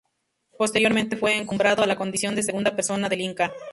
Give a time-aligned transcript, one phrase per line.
[0.57, 3.53] Posteriormente fue encumbrado a la condición de "segunda persona" del Inca.